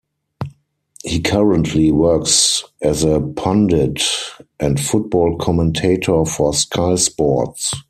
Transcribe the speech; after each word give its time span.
He 1.03 1.21
currently 1.21 1.91
works 1.91 2.63
as 2.81 3.03
a 3.03 3.21
pundit 3.21 4.01
and 4.59 4.79
football 4.79 5.37
commentator 5.37 6.25
for 6.25 6.55
Sky 6.55 6.95
Sports. 6.95 7.71